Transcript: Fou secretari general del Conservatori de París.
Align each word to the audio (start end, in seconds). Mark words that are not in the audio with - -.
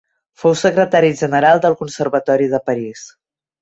Fou 0.43 0.55
secretari 0.61 1.13
general 1.21 1.63
del 1.69 1.79
Conservatori 1.85 2.53
de 2.57 2.65
París. 2.71 3.09